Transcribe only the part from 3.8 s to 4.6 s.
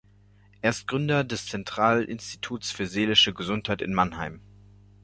in Mannheim.